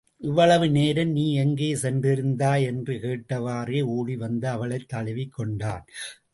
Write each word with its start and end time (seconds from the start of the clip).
இவ்வளவு 0.17 0.69
நேரம் 0.69 1.09
நீ 1.09 1.33
எங்கே 1.33 1.73
சென்றிருந்தாய் 1.73 2.63
என்று 2.63 2.93
கேட்டவாறே 2.93 3.81
ஓடிவந்து 3.81 4.47
அவளைத் 4.47 4.87
தழுவிக் 4.87 5.33
கொண்டான். 5.33 5.85